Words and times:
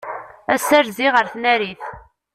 Ass-a 0.53 0.79
rziɣ 0.85 1.13
ar 1.15 1.27
tnarit. 1.33 1.83